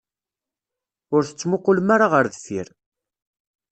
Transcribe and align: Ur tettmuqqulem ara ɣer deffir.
Ur 1.15 1.21
tettmuqqulem 1.25 1.89
ara 1.95 2.07
ɣer 2.13 2.25
deffir. 2.31 2.67